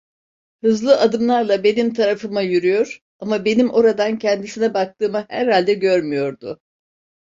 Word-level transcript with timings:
Hızlı 0.63 0.99
adımlarla 0.99 1.63
benim 1.63 1.93
tarafıma 1.93 2.41
yürüyor, 2.41 3.01
ama 3.19 3.45
benim 3.45 3.69
oradan 3.69 4.17
kendisine 4.19 4.73
baktığımı 4.73 5.25
herhalde 5.29 5.73
görmüyordu. 5.73 6.59